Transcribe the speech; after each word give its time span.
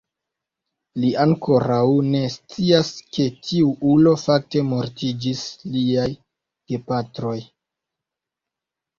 Li 1.01 1.09
ankoraŭ 1.23 1.89
ne 2.13 2.21
scias 2.35 2.87
ke 3.17 3.25
tiu 3.49 3.67
ulo 3.95 4.13
fakte 4.21 4.63
mortiĝis 4.69 5.43
liaj 5.75 6.07
gepatroj. 6.73 7.35